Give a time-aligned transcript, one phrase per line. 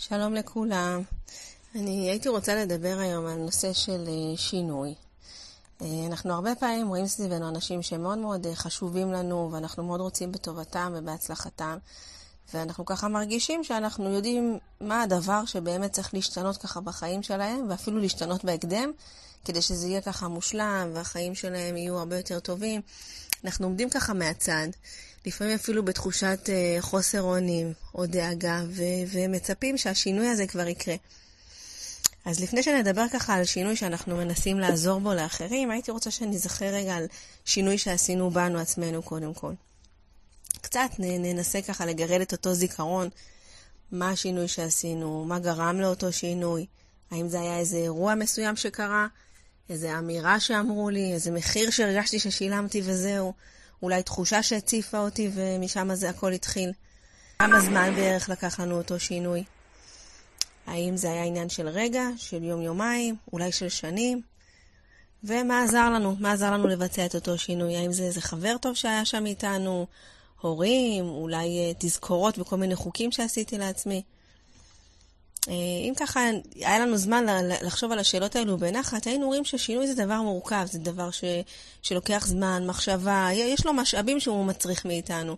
[0.00, 1.02] שלום לכולם.
[1.74, 4.94] אני הייתי רוצה לדבר היום על נושא של אה, שינוי.
[5.82, 10.32] אה, אנחנו הרבה פעמים רואים סביבנו אנשים שמאוד מאוד אה, חשובים לנו, ואנחנו מאוד רוצים
[10.32, 11.78] בטובתם ובהצלחתם,
[12.54, 18.44] ואנחנו ככה מרגישים שאנחנו יודעים מה הדבר שבאמת צריך להשתנות ככה בחיים שלהם, ואפילו להשתנות
[18.44, 18.92] בהקדם,
[19.44, 22.80] כדי שזה יהיה ככה מושלם, והחיים שלהם יהיו הרבה יותר טובים.
[23.44, 24.68] אנחנו עומדים ככה מהצד,
[25.26, 28.82] לפעמים אפילו בתחושת uh, חוסר אונים או דאגה, ו-
[29.12, 30.94] ומצפים שהשינוי הזה כבר יקרה.
[32.24, 36.94] אז לפני שנדבר ככה על שינוי שאנחנו מנסים לעזור בו לאחרים, הייתי רוצה שנזכר רגע
[36.94, 37.06] על
[37.44, 39.52] שינוי שעשינו בנו עצמנו קודם כל.
[40.60, 43.08] קצת ננסה ככה לגרד את אותו זיכרון,
[43.92, 46.66] מה השינוי שעשינו, מה גרם לאותו שינוי,
[47.10, 49.06] האם זה היה איזה אירוע מסוים שקרה,
[49.70, 53.32] איזה אמירה שאמרו לי, איזה מחיר שהרגשתי ששילמתי וזהו,
[53.82, 56.72] אולי תחושה שהציפה אותי ומשם זה הכל התחיל.
[57.38, 59.44] כמה זמן בערך לקח לנו אותו שינוי?
[60.66, 64.22] האם זה היה עניין של רגע, של יום-יומיים, אולי של שנים?
[65.24, 66.16] ומה עזר לנו?
[66.20, 67.76] מה עזר לנו לבצע את אותו שינוי?
[67.76, 69.86] האם זה איזה חבר טוב שהיה שם איתנו?
[70.40, 71.04] הורים?
[71.04, 74.02] אולי uh, תזכורות וכל מיני חוקים שעשיתי לעצמי?
[75.44, 75.50] Uh,
[75.88, 76.20] אם ככה
[76.54, 77.26] היה לנו זמן
[77.62, 81.24] לחשוב על השאלות האלו בנחת, היינו רואים ששינוי זה דבר מורכב, זה דבר ש,
[81.82, 85.36] שלוקח זמן, מחשבה, יש לו משאבים שהוא מצריך מאיתנו.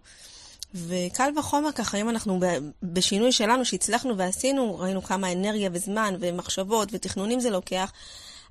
[0.74, 2.40] וקל וחומר ככה, אם אנחנו
[2.82, 7.92] בשינוי שלנו שהצלחנו ועשינו, ראינו כמה אנרגיה וזמן ומחשבות ותכנונים זה לוקח,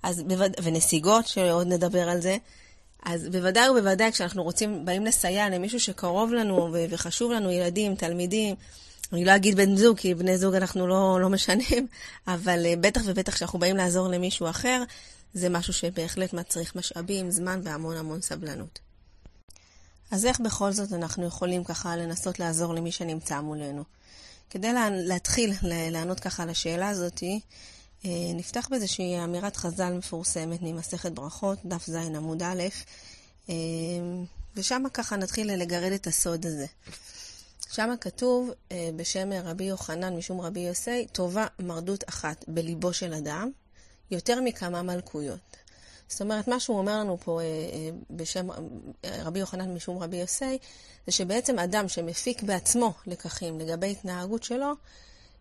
[0.04, 0.24] אז.
[0.64, 2.38] ונסיגות, שעוד נדבר על זה,
[3.04, 6.76] אז בוודאי ובוודאי כשאנחנו רוצים, באים לסייע למישהו שקרוב לנו.
[6.90, 8.56] וחשוב לנו, ילדים, תלמידים,
[9.14, 11.88] אני לא אגיד בן זוג, כי בני זוג אנחנו לא, לא משנים,
[12.28, 14.84] אבל אה, בטח ובטח כשאנחנו באים לעזור למישהו אחר,
[15.34, 18.80] זה משהו שבהחלט מצריך משאבים, זמן והמון המון סבלנות.
[20.12, 23.84] אז איך בכל זאת אנחנו יכולים ככה לנסות לעזור למי שנמצא מולנו?
[24.50, 27.40] כדי לה, להתחיל לענות ככה על השאלה הזאתי,
[28.06, 32.64] אה, נפתח באיזושהי אמירת חז"ל מפורסמת ממסכת ברכות, דף ז עמוד א',
[33.50, 33.56] אה,
[34.56, 36.66] ושם ככה נתחיל לגרד את הסוד הזה.
[37.72, 43.52] שם כתוב אה, בשם רבי יוחנן משום רבי יוסי, טובה מרדות אחת בליבו של אדם,
[44.12, 45.40] יותר מכמה מלכויות.
[46.08, 48.48] זאת אומרת, מה שהוא אומר לנו פה אה, אה, בשם
[49.06, 50.58] רבי יוחנן משום רבי יוסי,
[51.06, 54.72] זה שבעצם אדם שמפיק בעצמו לקחים לגבי התנהגות שלו,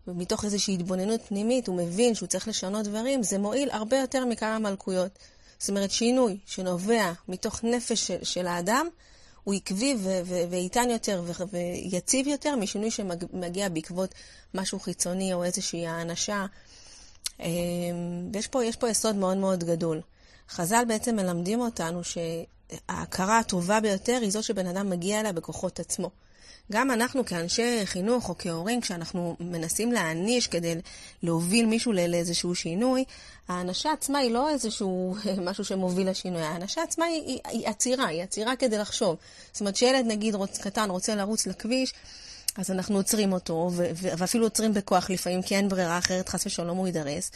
[0.07, 4.59] ומתוך איזושהי התבוננות פנימית, הוא מבין שהוא צריך לשנות דברים, זה מועיל הרבה יותר מכמה
[4.59, 5.11] מלכויות.
[5.59, 8.87] זאת אומרת, שינוי שנובע מתוך נפש של, של האדם,
[9.43, 9.95] הוא עקבי
[10.49, 14.15] ואיתן יותר ויציב יותר משינוי שמגיע בעקבות
[14.53, 16.45] משהו חיצוני או איזושהי האנשה.
[18.33, 20.01] ויש פה, פה יסוד מאוד מאוד גדול.
[20.49, 26.09] חז"ל בעצם מלמדים אותנו שההכרה הטובה ביותר היא זו שבן אדם מגיע אליה בכוחות עצמו.
[26.71, 30.75] גם אנחנו כאנשי חינוך או כהורים, כשאנחנו מנסים להעניש כדי
[31.23, 33.03] להוביל מישהו לאיזשהו שינוי,
[33.47, 35.15] האנשה עצמה היא לא איזשהו
[35.47, 39.15] משהו שמוביל לשינוי, האנשה עצמה היא, היא, היא עצירה, היא עצירה כדי לחשוב.
[39.51, 41.93] זאת אומרת, שילד נגיד רוצ, קטן רוצה לרוץ לכביש,
[42.57, 46.87] אז אנחנו עוצרים אותו, ואפילו עוצרים בכוח לפעמים, כי אין ברירה אחרת, חס ושלום הוא
[46.87, 47.31] יידרס.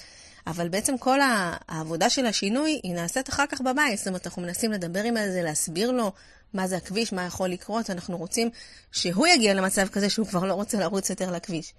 [0.47, 1.19] אבל בעצם כל
[1.67, 3.97] העבודה של השינוי היא נעשית אחר כך בבית.
[3.97, 6.11] זאת אומרת, אנחנו מנסים לדבר עם זה, להסביר לו
[6.53, 8.49] מה זה הכביש, מה יכול לקרות, אנחנו רוצים
[8.91, 11.73] שהוא יגיע למצב כזה שהוא כבר לא רוצה לרוץ יותר לכביש.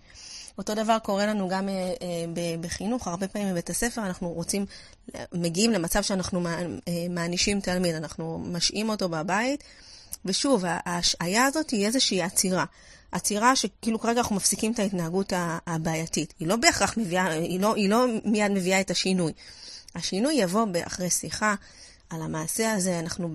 [0.59, 4.67] אותו דבר קורה לנו גם אה, אה, בחינוך, הרבה פעמים בבית הספר אנחנו רוצים,
[5.33, 9.65] מגיעים למצב שאנחנו אה, מענישים תלמיד, אנחנו משעים אותו בבית,
[10.25, 12.65] ושוב, ההשעיה הזאת היא איזושהי עצירה.
[13.13, 15.33] עצירה שכאילו כרגע אנחנו מפסיקים את ההתנהגות
[15.67, 16.35] הבעייתית.
[16.39, 19.33] היא לא בהכרח מביאה, היא לא, היא לא מיד מביאה את השינוי.
[19.95, 21.55] השינוי יבוא אחרי שיחה
[22.11, 22.99] על המעשה הזה.
[22.99, 23.29] אנחנו,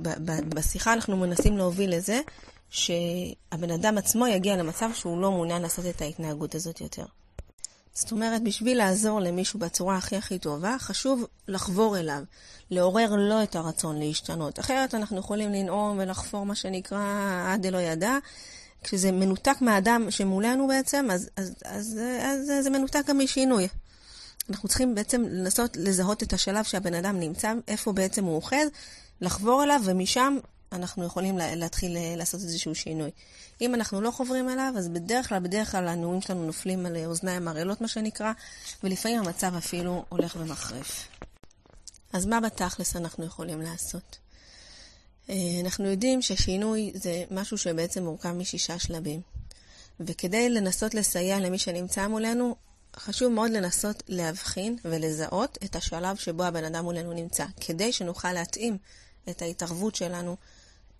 [0.49, 2.21] בשיחה אנחנו מנסים להוביל לזה
[2.69, 7.05] שהבן אדם עצמו יגיע למצב שהוא לא מעוניין לעשות את ההתנהגות הזאת יותר.
[7.99, 12.23] זאת אומרת, בשביל לעזור למישהו בצורה הכי הכי טובה, חשוב לחבור אליו,
[12.71, 14.59] לעורר לו את הרצון להשתנות.
[14.59, 17.03] אחרת אנחנו יכולים לנאום ולחפור מה שנקרא
[17.53, 18.17] עד דלא ידע,
[18.83, 23.67] כשזה מנותק מהאדם שמולנו בעצם, אז, אז, אז, אז, אז זה מנותק גם משינוי.
[24.49, 28.67] אנחנו צריכים בעצם לנסות לזהות את השלב שהבן אדם נמצא, איפה בעצם הוא אוחז,
[29.21, 30.37] לחבור אליו, ומשם
[30.71, 33.11] אנחנו יכולים להתחיל אה, לעשות איזשהו שינוי.
[33.61, 37.47] אם אנחנו לא חוברים אליו, אז בדרך כלל, בדרך כלל הנאומים שלנו נופלים על אוזניים
[37.47, 38.31] ערלות, מה שנקרא,
[38.83, 41.07] ולפעמים המצב אפילו הולך ומחריף.
[42.13, 44.17] אז מה בתכלס אנחנו יכולים לעשות?
[45.29, 49.21] אה, אנחנו יודעים ששינוי זה משהו שבעצם מורכב משישה שלבים.
[49.99, 52.55] וכדי לנסות לסייע למי שנמצא מולנו,
[52.95, 58.77] חשוב מאוד לנסות להבחין ולזהות את השלב שבו הבן אדם מולנו נמצא, כדי שנוכל להתאים
[59.29, 60.35] את ההתערבות שלנו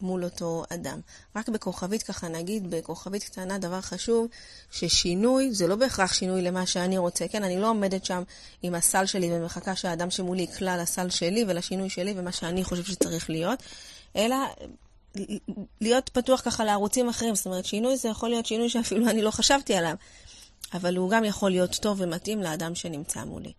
[0.02, 1.00] מול אותו אדם.
[1.36, 4.28] רק בכוכבית ככה נגיד, בכוכבית קטנה, דבר חשוב,
[4.72, 7.44] ששינוי זה לא בהכרח שינוי למה שאני רוצה, כן?
[7.44, 8.24] אני לא עומדת שם
[8.62, 13.30] עם הסל שלי ומחכה שהאדם שמולי יקלע לסל שלי ולשינוי שלי ומה שאני חושב שצריך
[13.30, 13.64] להיות,
[14.16, 14.36] אלא
[15.82, 17.36] להיות פתוח ככה לערוצים אחרים.
[17.36, 19.96] זאת אומרת, שינוי זה יכול להיות שינוי שאפילו אני לא חשבתי עליו,
[20.74, 23.54] אבל הוא גם יכול להיות טוב ומתאים לאדם שנמצא מולי.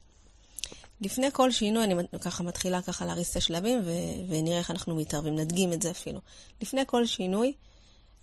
[1.00, 5.37] לפני כל שינוי, אני ככה מתחילה ככה להריץ את השלבים, ו- ונראה איך אנחנו מתערבים,
[5.37, 6.20] נדגים את זה אפילו.
[6.61, 7.52] לפני כל שינוי,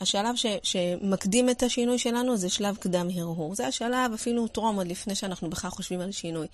[0.02, 3.56] השלב ש- שמקדים את השינוי שלנו זה שלב קדם הרהור.
[3.56, 6.48] זה השלב אפילו טרום, עוד לפני שאנחנו בכלל חושבים על שינוי.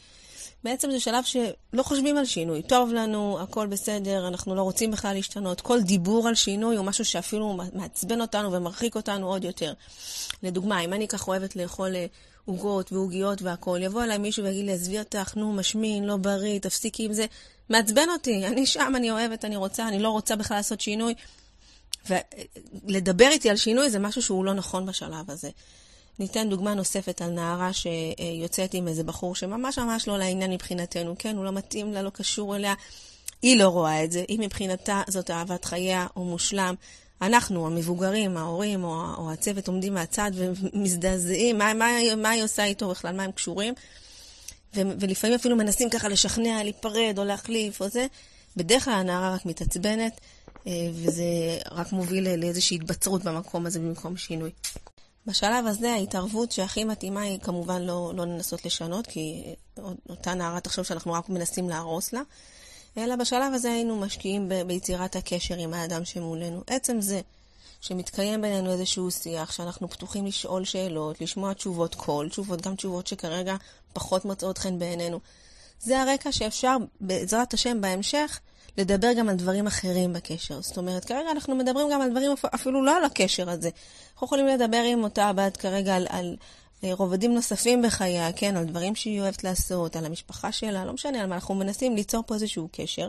[0.63, 2.61] בעצם זה שלב שלא חושבים על שינוי.
[2.61, 5.61] טוב לנו, הכל בסדר, אנחנו לא רוצים בכלל להשתנות.
[5.61, 9.73] כל דיבור על שינוי הוא משהו שאפילו מעצבן אותנו ומרחיק אותנו עוד יותר.
[10.43, 12.05] לדוגמה, אם אני כך אוהבת לאכול אה,
[12.45, 17.05] עוגות ועוגיות והכול, יבוא אליי מישהו ויגיד לי, עזבי אותך, נו, משמין, לא בריא, תפסיקי
[17.05, 17.25] עם זה.
[17.69, 21.13] מעצבן אותי, אני שם, אני אוהבת, אני רוצה, אני לא רוצה בכלל לעשות שינוי.
[22.85, 25.49] ולדבר איתי על שינוי זה משהו שהוא לא נכון בשלב הזה.
[26.19, 31.37] ניתן דוגמה נוספת על נערה שיוצאת עם איזה בחור שממש ממש לא לעניין מבחינתנו, כן?
[31.37, 32.73] הוא לא מתאים לה, לא קשור אליה.
[33.41, 36.75] היא לא רואה את זה, היא מבחינתה זאת אהבת חייה, הוא מושלם.
[37.25, 42.89] אנחנו, המבוגרים, ההורים או, או הצוות עומדים מהצד ומזדעזעים, מה, מה, מה היא עושה איתו
[42.89, 43.73] בכלל, מה הם קשורים.
[44.75, 48.07] ו, ולפעמים אפילו מנסים ככה לשכנע, להיפרד או להחליף או זה.
[48.57, 50.21] בדרך כלל הנערה רק מתעצבנת,
[50.67, 51.23] אה, וזה
[51.71, 54.51] רק מוביל לאיזושהי התבצרות במקום הזה במקום שינוי.
[55.25, 59.55] בשלב הזה ההתערבות שהכי מתאימה היא כמובן לא, לא לנסות לשנות, כי
[60.09, 62.21] אותה נערה תחשוב שאנחנו רק מנסים להרוס לה,
[62.97, 66.61] אלא בשלב הזה היינו משקיעים ב- ביצירת הקשר עם האדם שמולנו.
[66.67, 67.21] עצם זה
[67.81, 73.55] שמתקיים בינינו איזשהו שיח, שאנחנו פתוחים לשאול שאלות, לשמוע תשובות קול, תשובות, גם תשובות שכרגע
[73.93, 75.19] פחות מוצאות חן בעינינו.
[75.79, 78.39] זה הרקע שאפשר, בעזרת השם, בהמשך,
[78.77, 80.61] לדבר גם על דברים אחרים בקשר.
[80.61, 83.69] זאת אומרת, כרגע אנחנו מדברים גם על דברים אפילו לא על הקשר הזה.
[84.13, 86.35] אנחנו יכולים לדבר עם אותה בת כרגע על, על
[86.91, 91.27] רובדים נוספים בחייה, כן, על דברים שהיא אוהבת לעשות, על המשפחה שלה, לא משנה על
[91.27, 93.07] מה, אנחנו מנסים ליצור פה איזשהו קשר,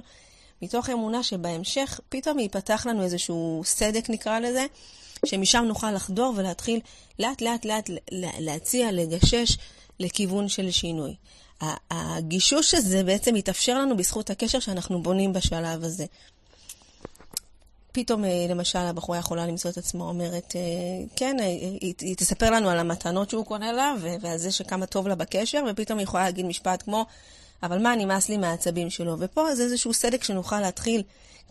[0.62, 4.66] מתוך אמונה שבהמשך פתאום ייפתח לנו איזשהו סדק, נקרא לזה,
[5.26, 6.80] שמשם נוכל לחדור ולהתחיל
[7.18, 7.90] לאט לאט לאט
[8.38, 9.56] להציע, לגשש
[10.00, 11.14] לכיוון של שינוי.
[11.90, 16.06] הגישוש הזה בעצם מתאפשר לנו בזכות הקשר שאנחנו בונים בשלב הזה.
[17.94, 20.60] פתאום, אה, למשל, הבחורה יכולה למצוא את עצמו אומרת, אה,
[21.16, 25.08] כן, אה, היא, היא תספר לנו על המתנות שהוא קונה לה, ועל זה שכמה טוב
[25.08, 27.06] לה בקשר, ופתאום היא יכולה להגיד משפט כמו,
[27.62, 29.16] אבל מה, נמאס לי מהעצבים שלו.
[29.18, 31.02] ופה זה איזשהו סדק שנוכל להתחיל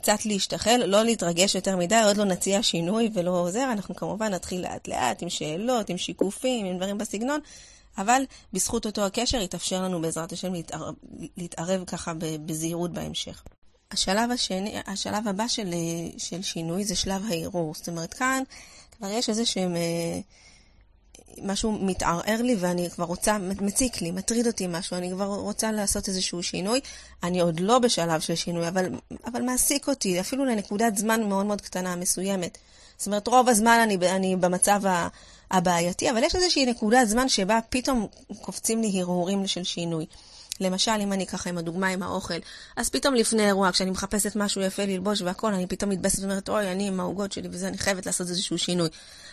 [0.02, 4.62] קצת להשתחל, לא להתרגש יותר מדי, עוד לא נציע שינוי ולא עוזר, אנחנו כמובן נתחיל
[4.62, 7.40] לאט-לאט עם שאלות, עם שיקופים, עם דברים בסגנון,
[7.98, 8.24] אבל
[8.54, 10.94] בזכות אותו הקשר יתאפשר לנו בעזרת השם להתערב,
[11.38, 12.14] להתערב ככה
[12.46, 13.44] בזהירות בהמשך.
[13.94, 15.74] השלב השני, השלב הבא של,
[16.18, 17.74] של שינוי זה שלב הערעור.
[17.76, 18.44] זאת אומרת, כאן
[18.98, 19.76] כבר יש איזה שהם...
[19.76, 20.20] אה,
[21.42, 26.08] משהו מתערער לי ואני כבר רוצה, מציק לי, מטריד אותי משהו, אני כבר רוצה לעשות
[26.08, 26.80] איזשהו שינוי.
[27.24, 28.86] אני עוד לא בשלב של שינוי, אבל,
[29.26, 32.58] אבל מעסיק אותי, אפילו לנקודת זמן מאוד מאוד קטנה, מסוימת.
[32.98, 34.82] זאת אומרת, רוב הזמן אני, אני במצב
[35.52, 38.08] הבעייתי, אבל יש איזושהי נקודת זמן שבה פתאום
[38.42, 40.06] קופצים לי הרהורים של שינוי.
[40.60, 42.34] למשל, אם אני ככה עם הדוגמה עם האוכל,
[42.76, 46.72] אז פתאום לפני אירוע, כשאני מחפשת משהו יפה ללבוש והכל, אני פתאום מתבאסת ואומרת, אוי,
[46.72, 48.90] אני עם העוגות שלי וזה, אני חייבת לעשות איזשהו שינוי.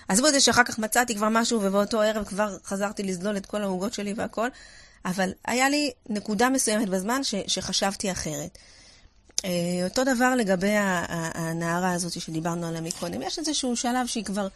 [0.08, 3.62] עזבו את זה שאחר כך מצאתי כבר משהו, ובאותו ערב כבר חזרתי לזלול את כל
[3.62, 4.48] העוגות שלי והכל,
[5.04, 8.58] אבל היה לי נקודה מסוימת בזמן ש, שחשבתי אחרת.
[9.44, 9.50] אה,
[9.84, 10.74] אותו דבר לגבי
[11.34, 13.22] הנערה הזאת שדיברנו עליה מקודם.
[13.22, 14.48] יש איזשהו שלב שהיא כבר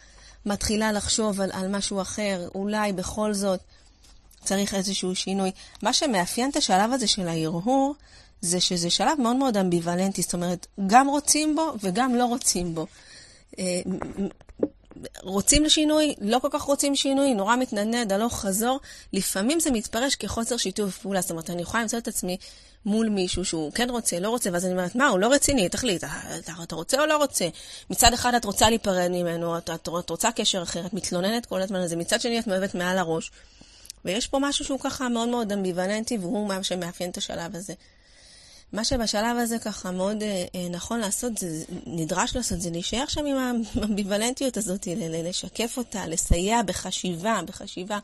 [0.45, 3.59] מתחילה לחשוב על, על משהו אחר, אולי בכל זאת
[4.45, 5.51] צריך איזשהו שינוי.
[5.83, 7.95] מה שמאפיין את השלב הזה של ההרהור,
[8.41, 12.87] זה שזה שלב מאוד מאוד אמביוולנטי, זאת אומרת, גם רוצים בו וגם לא רוצים בו.
[13.59, 13.81] אה,
[15.21, 18.79] רוצים לשינוי, לא כל כך רוצים שינוי, נורא מתנדנד, הלוך חזור.
[19.13, 21.21] לפעמים זה מתפרש כחוסר שיתוף פעולה.
[21.21, 22.37] זאת אומרת, אני יכולה למצוא את עצמי
[22.85, 26.03] מול מישהו שהוא כן רוצה, לא רוצה, ואז אני אומרת, מה, הוא לא רציני, תחליט,
[26.03, 27.47] אתה, אתה רוצה או לא רוצה?
[27.89, 31.61] מצד אחד את רוצה להיפרד ממנו, את, את, את רוצה קשר אחר, את מתלוננת כל
[31.61, 33.31] הזמן על מצד שני את מאוהבת מעל הראש.
[34.05, 37.73] ויש פה משהו שהוא ככה מאוד מאוד אמביוולנטי, והוא מה שמאפיין את השלב הזה.
[38.73, 43.25] מה שבשלב הזה ככה מאוד אה, אה נכון לעשות, זה, נדרש לעשות, זה להישאר שם
[43.25, 47.99] עם האמביוולנטיות הזאת, לשקף אותה, לסייע בחשיבה, בחשיבה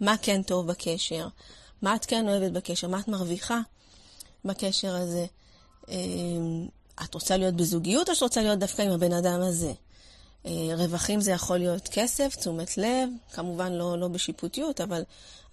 [0.00, 1.28] מה כן טוב בקשר,
[1.82, 3.60] מה את כן אוהבת בקשר, מה את מרוויחה
[4.44, 5.26] בקשר הזה.
[5.88, 5.96] אה,
[7.04, 9.72] את רוצה להיות בזוגיות או שאת רוצה להיות דווקא עם הבן אדם הזה?
[10.46, 15.02] אה, רווחים זה יכול להיות כסף, תשומת לב, כמובן לא, לא בשיפוטיות, אבל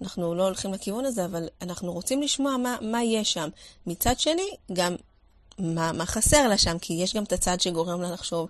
[0.01, 3.49] אנחנו לא הולכים לכיוון הזה, אבל אנחנו רוצים לשמוע מה, מה יש שם.
[3.87, 4.95] מצד שני, גם
[5.59, 8.49] מה, מה חסר לה שם, כי יש גם את הצד שגורם לה לחשוב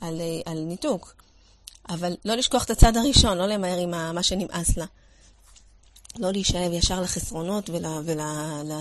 [0.00, 1.14] על, על ניתוק.
[1.88, 4.86] אבל לא לשכוח את הצד הראשון, לא למהר עם מה שנמאס לה.
[6.18, 7.86] לא להישאב ישר לחסרונות ול...
[8.04, 8.20] ול...
[8.64, 8.72] ל...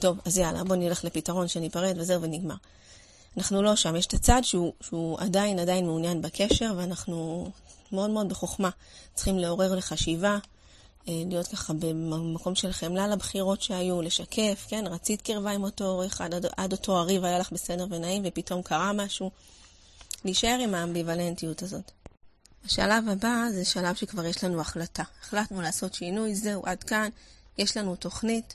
[0.00, 2.54] טוב, אז יאללה, בוא נלך לפתרון שניפרד וזהו ונגמר.
[3.36, 7.50] אנחנו לא שם, יש את הצד שהוא, שהוא עדיין עדיין מעוניין בקשר, ואנחנו
[7.92, 8.70] מאוד מאוד בחוכמה
[9.14, 10.38] צריכים לעורר לחשיבה,
[11.08, 16.20] אה, להיות ככה במקום של חמלה לבחירות שהיו, לשקף, כן, רצית קרבה עם אותו עורך,
[16.20, 19.30] עד, עד אותו הריב היה לך בסדר ונעים, ופתאום קרה משהו.
[20.24, 21.92] להישאר עם האמביוולנטיות הזאת.
[22.64, 25.02] השלב הבא זה שלב שכבר יש לנו החלטה.
[25.22, 27.08] החלטנו לעשות שינוי, זהו, עד כאן,
[27.58, 28.54] יש לנו תוכנית.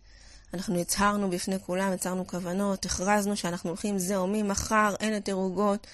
[0.54, 5.88] אנחנו הצהרנו בפני כולם, הצהרנו כוונות, הכרזנו שאנחנו הולכים, זהו, ממחר, אין יותר עוגות.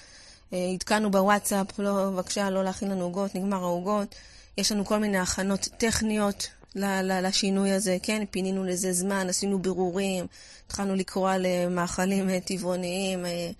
[0.52, 4.14] אה, עדכנו בוואטסאפ, לא, בבקשה, לא להכין לנו עוגות, נגמר העוגות.
[4.58, 8.24] יש לנו כל מיני הכנות טכניות לשינוי הזה, כן?
[8.30, 10.26] פינינו לזה זמן, עשינו בירורים,
[10.66, 13.26] התחלנו לקרוא למאכלים אה, טבעוניים.
[13.26, 13.50] אה,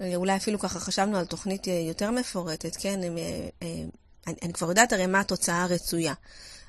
[0.00, 3.00] אה, אולי אפילו ככה חשבנו על תוכנית יותר מפורטת, כן?
[4.26, 6.14] אני, אני כבר יודעת הרי מה התוצאה הרצויה.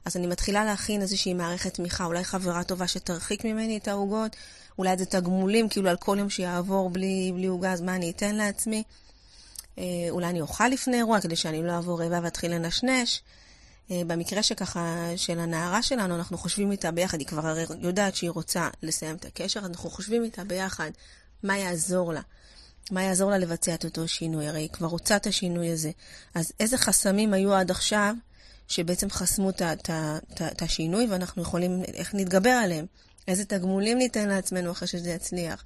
[0.05, 4.36] אז אני מתחילה להכין איזושהי מערכת תמיכה, אולי חברה טובה שתרחיק ממני את העוגות,
[4.77, 8.36] אולי זה תגמולים, כאילו על כל יום שיעבור בלי, בלי עוגה, אז מה אני אתן
[8.36, 8.84] לעצמי?
[10.10, 13.22] אולי אני אוכל לפני אירוע כדי שאני לא אעבור רעבה ואתחיל לנשנש.
[13.89, 18.70] במקרה שככה, של הנערה שלנו, אנחנו חושבים איתה ביחד, היא כבר הרי יודעת שהיא רוצה
[18.84, 20.91] לסיים את הקשר, אנחנו חושבים איתה ביחד
[21.43, 22.22] מה יעזור לה.
[22.91, 24.48] מה יעזור לה לבצע את אותו שינוי?
[24.48, 25.91] הרי היא כבר רוצה את השינוי הזה.
[26.36, 28.13] אז איזה חסמים היו עד עכשיו
[28.71, 32.85] שבעצם חסמו את השינוי ואנחנו יכולים, איך נתגבר עליהם?
[33.27, 35.63] איזה תגמולים ניתן לעצמנו אחרי שזה יצליח?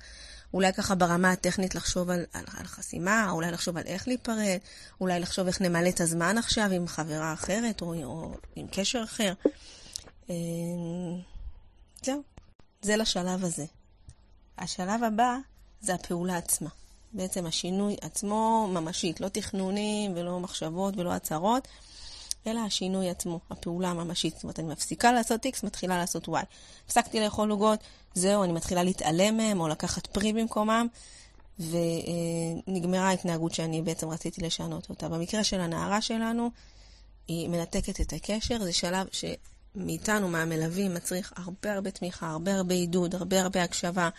[0.53, 4.57] אולי ככה ברמה הטכנית לחשוב על, על, על חסימה, אולי לחשוב על איך להיפרד,
[5.01, 9.33] אולי לחשוב איך נמלא את הזמן עכשיו עם חברה אחרת או, או עם קשר אחר.
[10.29, 10.35] אה,
[12.03, 12.21] זהו,
[12.81, 13.65] זה לשלב הזה.
[14.57, 15.38] השלב הבא
[15.81, 16.69] זה הפעולה עצמה.
[17.13, 21.67] בעצם השינוי עצמו ממשית, לא תכנונים ולא מחשבות ולא הצהרות,
[22.48, 24.34] אלא השינוי עצמו, הפעולה הממשית.
[24.34, 26.32] זאת אומרת, אני מפסיקה לעשות X, מתחילה לעשות Y.
[26.86, 27.80] הפסקתי לאכול עוגות,
[28.14, 30.88] זהו, אני מתחילה להתעלם מהם או לקחת פרי במקומם,
[31.60, 35.10] ונגמרה ההתנהגות שאני בעצם רציתי לשנות אותה.
[35.10, 36.50] במקרה של הנערה שלנו,
[37.28, 43.16] היא מנתקת את הקשר, זה שלב שמאיתנו, מהמלווים, מצריך הרבה הרבה תמיכה, הרבה הרבה עידוד,
[43.16, 44.10] הרבה הרבה הקשבה.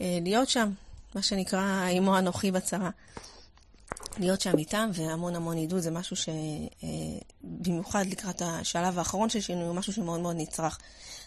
[0.00, 0.70] אה, להיות שם,
[1.14, 2.90] מה שנקרא עמו אנוכי בצרה.
[4.18, 9.64] להיות שם איתם והמון המון עידוד זה משהו שבמיוחד אה, לקראת השלב האחרון של שינוי
[9.64, 10.78] הוא משהו שמאוד מאוד נצרך.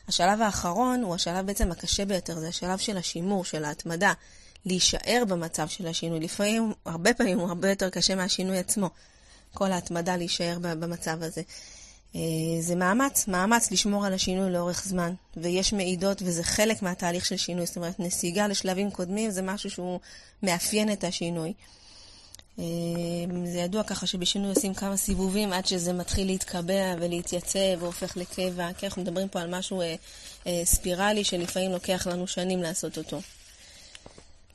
[0.08, 4.14] השלב האחרון הוא השלב בעצם הקשה ביותר, זה השלב של השימור, של ההתמדה,
[4.66, 6.20] להישאר במצב של השינוי.
[6.20, 8.90] לפעמים, הרבה פעמים הוא הרבה יותר קשה מהשינוי עצמו.
[9.54, 11.42] כל ההתמדה להישאר במצב הזה.
[12.16, 12.22] אה,
[12.60, 17.66] זה מאמץ, מאמץ לשמור על השינוי לאורך זמן, ויש מעידות וזה חלק מהתהליך של שינוי,
[17.66, 20.00] זאת אומרת, נסיגה לשלבים קודמים זה משהו שהוא
[20.44, 21.54] מאפיין את השינוי.
[22.60, 22.66] אה,
[23.46, 28.88] זה ידוע ככה שבשינוי עושים כמה סיבובים עד שזה מתחיל להתקבע ולהתייצב והופך לקבע, כן,
[28.88, 29.96] אנחנו מדברים פה על משהו אה,
[30.48, 33.20] אה, ספירלי שלפעמים לוקח לנו שנים לעשות אותו.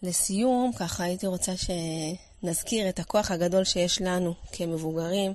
[0.02, 5.33] לסיום, ככה הייתי רוצה שנזכיר את הכוח הגדול שיש לנו כמבוגרים,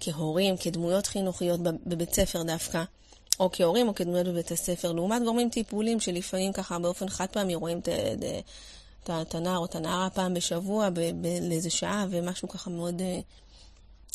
[0.00, 2.82] כהורים, כדמויות חינוכיות בבית ספר דווקא,
[3.40, 7.78] או כהורים או כדמויות בבית הספר, לעומת גורמים טיפולים שלפעמים ככה באופן חד פעמי רואים
[7.78, 7.88] את,
[9.10, 10.88] את, הנער או את הנערה פעם בשבוע
[11.42, 13.20] לאיזה שעה ומשהו ככה מאוד אה,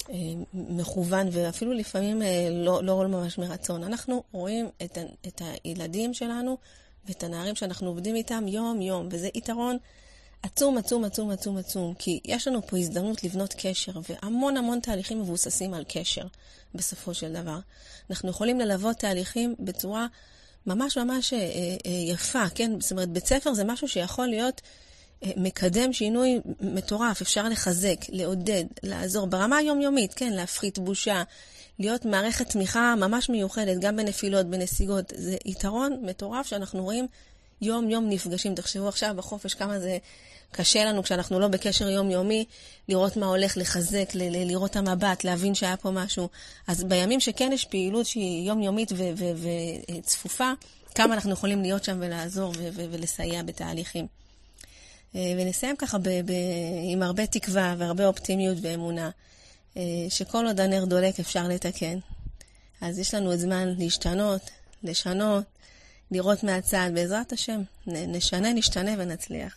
[0.10, 0.16] אה,
[0.54, 3.84] מכוון ואפילו לפעמים אה, לא, לא ממש מרצון.
[3.84, 4.98] אנחנו רואים את,
[5.28, 6.58] את הילדים שלנו
[7.08, 9.78] ואת הנערים שאנחנו עובדים איתם יום-יום, וזה יתרון
[10.46, 15.22] עצום, עצום, עצום, עצום, עצום, כי יש לנו פה הזדמנות לבנות קשר, והמון המון תהליכים
[15.22, 16.26] מבוססים על קשר,
[16.76, 17.60] בסופו של דבר.
[18.10, 20.08] אנחנו יכולים ללוות תהליכים בצורה
[20.68, 21.40] ממש ממש אה,
[21.86, 22.72] אה, יפה, כן?
[22.80, 24.62] זאת אומרת, בית ספר זה משהו שיכול להיות
[25.24, 30.34] אה, מקדם שינוי מטורף, אפשר לחזק, לעודד, לעזור, ברמה היומיומית, כן?
[30.34, 31.24] להפחית בושה,
[31.80, 35.14] להיות מערכת תמיכה ממש מיוחדת, גם בנפילות, בנסיגות.
[35.16, 37.08] זה יתרון מטורף שאנחנו רואים
[37.62, 38.56] יום-יום נפגשים.
[38.56, 39.98] תחשבו עכשיו בחופש כמה זה
[40.52, 42.46] קשה לנו כשאנחנו לא בקשר יומיומי,
[42.90, 46.30] לראות מה הולך, לחזק, ל- לראות את המבט, להבין שהיה פה משהו.
[46.68, 48.92] אז בימים שכן יש פעילות שהיא יומיומית
[49.98, 50.52] וצפופה,
[50.96, 54.08] כמה אנחנו יכולים להיות שם ולעזור ו- ו- ולסייע בתהליכים.
[55.16, 56.32] אה, ונסיים ככה ב- ב-
[56.92, 59.10] עם הרבה תקווה והרבה אופטימיות ואמונה,
[59.78, 61.98] אה, שכל עוד הנר דולק אפשר לתקן.
[62.82, 64.42] אז יש לנו עוד זמן להשתנות,
[64.84, 65.44] לשנות,
[66.12, 67.62] לראות מהצד, בעזרת השם.
[67.88, 69.56] נשנה, נשתנה ונצליח.